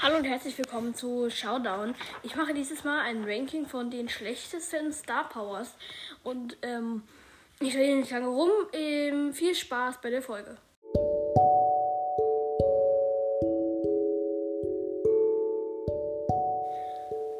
Hallo 0.00 0.18
und 0.18 0.24
herzlich 0.24 0.56
willkommen 0.56 0.94
zu 0.94 1.28
Showdown. 1.28 1.92
Ich 2.22 2.36
mache 2.36 2.54
dieses 2.54 2.84
Mal 2.84 3.00
ein 3.00 3.24
Ranking 3.24 3.66
von 3.66 3.90
den 3.90 4.08
schlechtesten 4.08 4.92
Star 4.92 5.28
Powers. 5.28 5.74
Und 6.22 6.56
ähm, 6.62 7.02
ich 7.58 7.74
rede 7.74 7.96
nicht 7.96 8.12
lange 8.12 8.28
rum. 8.28 8.50
Ähm, 8.72 9.34
viel 9.34 9.56
Spaß 9.56 10.00
bei 10.00 10.10
der 10.10 10.22
Folge. 10.22 10.56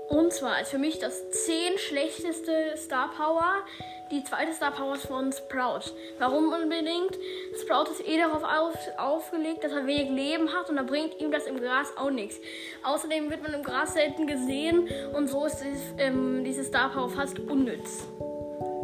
Und 0.08 0.32
zwar 0.32 0.60
ist 0.60 0.70
für 0.70 0.78
mich 0.78 0.98
das 0.98 1.30
10 1.30 1.78
schlechteste 1.78 2.74
Star 2.76 3.10
Power 3.16 3.64
die 4.10 4.24
zweite 4.24 4.52
Star 4.54 4.70
Power 4.70 4.96
von 4.96 5.32
Sprout. 5.32 5.92
Warum 6.18 6.52
unbedingt? 6.52 7.18
Sprout 7.60 7.90
ist 7.90 8.06
eh 8.06 8.18
darauf 8.18 8.42
auf, 8.42 8.74
aufgelegt, 8.96 9.64
dass 9.64 9.72
er 9.72 9.86
wenig 9.86 10.10
Leben 10.10 10.52
hat 10.52 10.70
und 10.70 10.76
da 10.76 10.82
bringt 10.82 11.20
ihm 11.20 11.30
das 11.30 11.46
im 11.46 11.60
Gras 11.60 11.92
auch 11.96 12.10
nichts. 12.10 12.36
Außerdem 12.84 13.30
wird 13.30 13.42
man 13.42 13.54
im 13.54 13.62
Gras 13.62 13.94
selten 13.94 14.26
gesehen 14.26 14.88
und 15.14 15.28
so 15.28 15.44
ist 15.44 15.58
dieses, 15.58 15.82
ähm, 15.98 16.42
diese 16.44 16.64
Star 16.64 16.90
Power 16.90 17.10
fast 17.10 17.38
unnütz. 17.38 18.06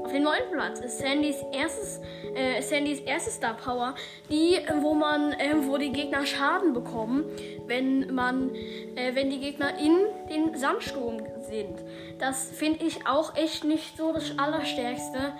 Auf 0.04 0.12
dem 0.12 0.22
neunten 0.22 0.52
Platz 0.52 0.80
ist 0.80 0.98
Sandys 0.98 1.36
erstes, 1.50 1.98
äh, 2.34 2.60
Sandys 2.60 3.00
erste 3.00 3.30
Star 3.30 3.54
Power, 3.54 3.94
die, 4.28 4.58
wo 4.82 4.92
man, 4.92 5.32
äh, 5.32 5.54
wo 5.62 5.78
die 5.78 5.92
Gegner 5.92 6.26
Schaden 6.26 6.74
bekommen, 6.74 7.24
wenn 7.66 8.14
man, 8.14 8.54
äh, 8.96 9.14
wenn 9.14 9.30
die 9.30 9.40
Gegner 9.40 9.78
in 9.78 9.96
den 10.28 10.54
Sandsturm 10.58 11.22
sind. 11.48 11.78
Das 12.18 12.50
finde 12.50 12.84
ich 12.84 13.06
auch 13.06 13.34
echt 13.34 13.64
nicht 13.64 13.96
so 13.96 14.12
das 14.12 14.38
Allerstärkste. 14.38 15.32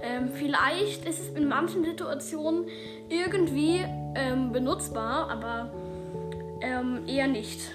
Ähm, 0.00 0.30
vielleicht 0.32 1.04
ist 1.04 1.18
es 1.18 1.28
in 1.34 1.48
manchen 1.48 1.84
Situationen 1.84 2.66
irgendwie 3.08 3.84
ähm, 4.14 4.52
benutzbar, 4.52 5.30
aber 5.32 5.72
ähm, 6.60 7.08
eher 7.08 7.26
nicht. 7.26 7.72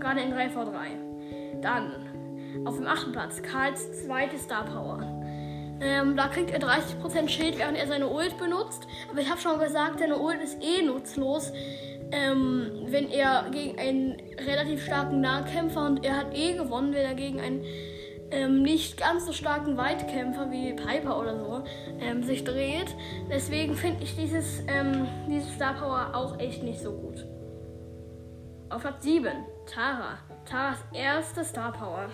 Gerade 0.00 0.20
in 0.20 0.32
3v3. 0.34 1.60
Dann 1.62 1.92
auf 2.64 2.76
dem 2.76 2.88
achten 2.88 3.12
Platz 3.12 3.40
Karls 3.40 4.02
zweite 4.04 4.36
Star 4.36 4.64
Power. 4.64 5.20
Ähm, 5.80 6.16
da 6.16 6.28
kriegt 6.28 6.50
er 6.50 6.60
30% 6.60 7.28
Schild, 7.28 7.58
während 7.58 7.78
er 7.78 7.86
seine 7.86 8.08
Ult 8.08 8.36
benutzt. 8.38 8.86
Aber 9.10 9.20
ich 9.20 9.30
habe 9.30 9.40
schon 9.40 9.58
gesagt, 9.58 10.00
seine 10.00 10.18
Ult 10.18 10.40
ist 10.42 10.62
eh 10.62 10.82
nutzlos, 10.82 11.52
ähm, 12.12 12.86
wenn 12.86 13.10
er 13.10 13.46
gegen 13.50 13.78
einen 13.78 14.16
relativ 14.46 14.84
starken 14.84 15.20
Nahkämpfer 15.20 15.86
und 15.86 16.04
er 16.04 16.16
hat 16.16 16.36
eh 16.36 16.54
gewonnen, 16.54 16.92
wenn 16.92 17.06
er 17.06 17.14
gegen 17.14 17.40
einen 17.40 17.64
ähm, 18.30 18.62
nicht 18.62 18.96
ganz 18.96 19.26
so 19.26 19.32
starken 19.32 19.76
Weitkämpfer 19.76 20.50
wie 20.50 20.72
Piper 20.72 21.18
oder 21.18 21.36
so 21.36 21.64
ähm, 22.00 22.22
sich 22.22 22.44
dreht. 22.44 22.94
Deswegen 23.28 23.74
finde 23.74 24.02
ich 24.04 24.16
dieses, 24.16 24.62
ähm, 24.68 25.08
dieses 25.28 25.52
Star 25.54 25.74
Power 25.74 26.10
auch 26.14 26.38
echt 26.38 26.62
nicht 26.62 26.80
so 26.80 26.92
gut. 26.92 27.24
Auf 28.68 28.82
Platz 28.82 29.02
7, 29.02 29.32
Tara. 29.66 30.18
Taras 30.44 30.78
erste 30.92 31.44
Star 31.44 31.72
Power. 31.72 32.08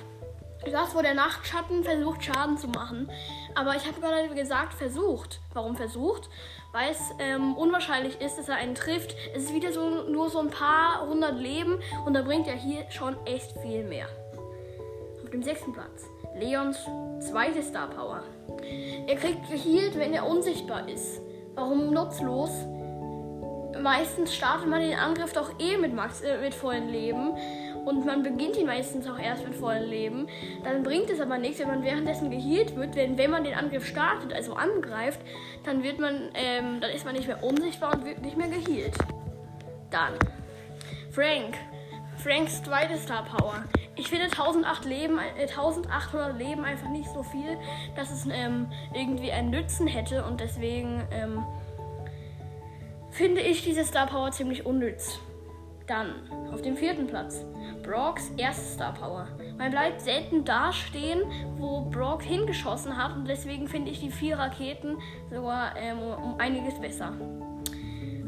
Das, 0.65 0.95
wo 0.95 1.03
der 1.03 1.15
Nachtschatten 1.15 1.85
versucht, 1.85 2.25
Schaden 2.25 2.57
zu 2.57 2.69
machen. 2.69 3.11
Aber 3.55 3.77
ich 3.77 3.87
habe 3.87 4.01
gerade 4.01 4.29
gesagt, 4.35 4.75
versucht. 4.75 5.41
Warum 5.53 5.77
versucht? 5.77 6.29
Weil 6.73 6.91
es 6.91 7.01
ähm, 7.19 7.55
unwahrscheinlich 7.57 8.21
ist, 8.21 8.37
dass 8.37 8.49
er 8.49 8.57
einen 8.57 8.75
trifft. 8.75 9.15
Es 9.35 9.45
ist 9.45 9.55
wieder 9.55 9.73
so, 9.73 10.05
nur 10.09 10.29
so 10.29 10.41
ein 10.41 10.51
paar 10.51 11.07
hundert 11.07 11.39
Leben 11.39 11.79
und 12.05 12.15
da 12.15 12.23
bringt 12.23 12.47
er 12.49 12.57
hier 12.57 12.91
schon 12.91 13.17
echt 13.27 13.53
viel 13.63 13.85
mehr. 13.85 14.09
Auf 15.23 15.31
dem 15.31 15.43
sechsten 15.43 15.73
Platz. 15.73 16.05
Leons 16.39 16.79
zweite 17.21 17.63
Star 17.63 17.89
Power. 17.89 18.23
Er 19.07 19.17
kriegt 19.17 19.49
geheilt, 19.51 19.97
wenn 19.99 20.13
er 20.13 20.27
unsichtbar 20.27 20.89
ist. 20.89 21.21
Warum 21.55 21.93
nutzlos? 21.93 22.51
Meistens 23.81 24.35
startet 24.35 24.69
man 24.69 24.81
den 24.81 24.99
Angriff 24.99 25.33
doch 25.33 25.59
eh 25.59 25.77
mit, 25.77 25.95
Max, 25.95 26.21
äh, 26.21 26.39
mit 26.39 26.55
vollen 26.55 26.89
Leben 26.89 27.37
und 27.87 28.05
man 28.05 28.23
beginnt 28.23 28.57
ihn 28.57 28.67
meistens 28.67 29.09
auch 29.09 29.19
erst 29.19 29.45
mit 29.45 29.55
vollem 29.55 29.89
Leben, 29.89 30.27
dann 30.65 30.83
bringt 30.83 31.09
es 31.09 31.21
aber 31.21 31.39
nichts, 31.39 31.61
wenn 31.61 31.69
man 31.69 31.85
währenddessen 31.85 32.31
geheilt 32.31 32.77
wird. 32.77 32.97
Denn 32.97 33.17
wenn 33.17 33.31
man 33.31 33.45
den 33.45 33.55
Angriff 33.55 33.87
startet, 33.87 34.33
also 34.33 34.55
angreift, 34.55 35.21
dann 35.65 35.83
wird 35.83 36.01
man, 36.01 36.31
ähm, 36.35 36.81
dann 36.81 36.91
ist 36.91 37.05
man 37.05 37.15
nicht 37.15 37.29
mehr 37.29 37.43
unsichtbar 37.43 37.95
und 37.95 38.05
wird 38.05 38.21
nicht 38.23 38.37
mehr 38.37 38.49
geheilt. 38.49 38.95
Dann 39.91 40.15
Frank. 41.11 41.57
Franks 42.17 42.63
zweite 42.63 42.97
Star 42.97 43.25
Power. 43.25 43.65
Ich 43.95 44.09
finde 44.09 44.25
1008 44.25 44.85
Leben, 44.85 45.19
äh, 45.19 45.43
1800 45.43 46.37
Leben 46.37 46.65
einfach 46.65 46.89
nicht 46.89 47.09
so 47.11 47.23
viel, 47.23 47.57
dass 47.95 48.11
es 48.11 48.27
ähm, 48.31 48.67
irgendwie 48.95 49.31
einen 49.31 49.51
Nützen 49.51 49.87
hätte 49.87 50.25
und 50.25 50.41
deswegen 50.41 51.03
ähm, 51.13 51.45
finde 53.11 53.43
ich 53.43 53.63
diese 53.63 53.85
Star 53.85 54.07
Power 54.07 54.33
ziemlich 54.33 54.67
unnütz. 54.67 55.21
Dann 55.87 56.29
auf 56.53 56.63
dem 56.63 56.77
vierten 56.77 57.07
Platz 57.07 57.45
Brocks 57.87 58.33
erste 58.37 58.65
Star 58.65 58.93
Power. 58.93 59.29
Man 59.59 59.71
bleibt 59.71 60.01
selten 60.01 60.45
dastehen, 60.45 61.23
wo 61.57 61.83
Brock 61.83 62.23
hingeschossen 62.23 62.97
hat 62.97 63.15
und 63.15 63.29
deswegen 63.29 63.69
finde 63.69 63.93
ich 63.93 64.01
die 64.01 64.11
vier 64.11 64.39
Raketen 64.39 64.99
sogar 65.31 65.77
ähm, 65.77 65.99
um 65.99 66.39
einiges 66.39 66.81
besser. 66.81 67.13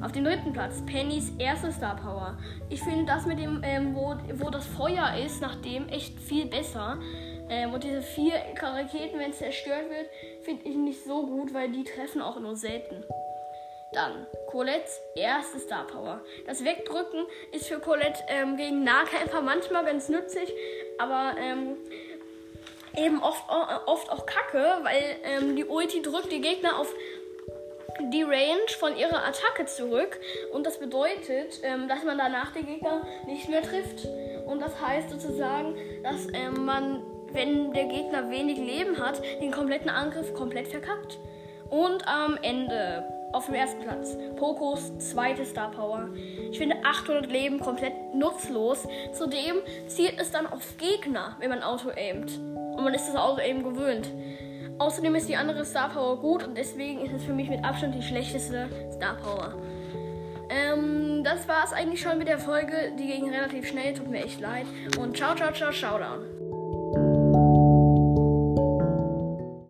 Auf 0.01 0.13
dem 0.13 0.25
dritten 0.25 0.53
Platz 0.53 0.81
Pennys 0.87 1.33
erste 1.39 1.73
Star 1.73 1.97
Power. 1.97 2.39
Ich 2.71 2.81
finde 2.81 3.05
das 3.05 3.27
mit 3.27 3.41
dem, 3.41 3.63
ähm, 3.65 3.97
wo, 3.97 4.15
wo 4.35 4.49
das 4.49 4.65
Feuer 4.65 5.15
ist, 5.25 5.43
nach 5.43 5.57
dem 5.57 5.89
echt 5.89 6.21
viel 6.21 6.47
besser. 6.47 6.99
Ähm, 7.51 7.73
und 7.73 7.83
diese 7.83 8.03
vier 8.03 8.35
Raketen, 8.63 9.19
wenn 9.19 9.31
es 9.31 9.39
zerstört 9.39 9.91
wird, 9.91 10.09
finde 10.45 10.63
ich 10.69 10.77
nicht 10.77 11.05
so 11.05 11.27
gut, 11.27 11.53
weil 11.53 11.73
die 11.73 11.83
treffen 11.83 12.23
auch 12.23 12.39
nur 12.39 12.55
selten. 12.55 13.03
Dann 13.93 14.27
Colettes 14.49 15.01
erste 15.15 15.59
Star 15.59 15.87
Power. 15.87 16.21
Das 16.47 16.65
Wegdrücken 16.65 17.27
ist 17.53 17.69
für 17.69 17.81
Colette 17.81 18.23
ähm, 18.29 18.57
gegen 18.57 18.85
Nahkämpfer 18.85 19.41
manchmal 19.41 19.85
ganz 19.85 20.09
nützlich, 20.09 20.53
aber 20.99 21.35
ähm, 21.39 21.77
eben 22.97 23.23
oft, 23.23 23.45
oft 23.87 24.11
auch 24.11 24.27
kacke, 24.27 24.65
weil 24.83 25.17
ähm, 25.25 25.57
die 25.57 25.65
Ulti 25.65 26.03
drückt 26.03 26.33
die 26.33 26.41
Gegner 26.41 26.79
auf 26.79 26.93
die 28.01 28.23
Range 28.23 28.69
von 28.79 28.97
ihrer 28.97 29.25
Attacke 29.25 29.67
zurück 29.67 30.19
und 30.53 30.67
das 30.67 30.79
bedeutet, 30.79 31.61
ähm, 31.63 31.89
dass 31.89 32.05
man 32.05 32.19
danach 32.19 32.53
den 32.53 32.67
Gegner 32.67 33.07
nicht 33.27 33.49
mehr 33.49 33.63
trifft. 33.63 34.07
Und 34.47 34.61
das 34.61 34.81
heißt 34.81 35.11
sozusagen, 35.11 35.75
dass 36.03 36.27
ähm, 36.33 36.65
man, 36.65 37.03
wenn 37.33 37.73
der 37.73 37.87
Gegner 37.87 38.31
wenig 38.31 38.59
Leben 38.59 38.99
hat, 38.99 39.21
den 39.41 39.51
kompletten 39.51 39.91
Angriff 39.91 40.33
komplett 40.35 40.69
verkackt. 40.69 41.19
Und 41.71 42.07
am 42.07 42.39
Ende 42.41 43.05
auf 43.33 43.47
dem 43.47 43.55
ersten 43.55 43.81
Platz. 43.83 44.17
Pokos 44.37 44.97
zweite 44.99 45.45
Star 45.45 45.71
Power. 45.71 46.09
Ich 46.51 46.59
finde 46.59 46.77
800 46.85 47.31
Leben 47.31 47.61
komplett 47.61 47.93
nutzlos. 48.15 48.87
Zudem 49.13 49.57
zielt 49.87 50.21
es 50.21 50.31
dann 50.31 50.47
auf 50.47 50.77
Gegner, 50.79 51.37
wenn 51.39 51.51
man 51.51 51.63
Auto 51.63 51.91
aimt. 51.91 52.39
Und 52.39 52.85
man 52.85 52.95
ist 52.95 53.09
das 53.09 53.17
Auto 53.17 53.41
aim 53.41 53.63
gewöhnt. 53.63 54.11
Außerdem 54.79 55.15
ist 55.17 55.29
die 55.29 55.37
andere 55.37 55.65
Star 55.65 55.89
Power 55.89 56.21
gut 56.21 56.47
und 56.47 56.57
deswegen 56.57 57.01
ist 57.05 57.13
es 57.13 57.25
für 57.25 57.33
mich 57.33 57.49
mit 57.49 57.65
Abstand 57.65 57.95
die 57.95 58.03
schlechteste 58.03 58.69
Star 58.93 59.17
Power. 59.17 59.55
Ähm, 60.51 61.23
das 61.25 61.47
war 61.49 61.65
es 61.65 61.73
eigentlich 61.73 62.01
schon 62.01 62.17
mit 62.17 62.29
der 62.29 62.39
Folge. 62.39 62.93
Die 62.99 63.07
ging 63.07 63.29
relativ 63.29 63.67
schnell, 63.69 63.95
tut 63.95 64.09
mir 64.09 64.25
echt 64.25 64.41
leid. 64.41 64.67
Und 64.99 65.17
ciao, 65.17 65.35
ciao, 65.35 65.53
ciao, 65.53 65.73
Showdown. 65.73 66.48